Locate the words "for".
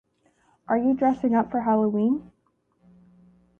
1.51-1.61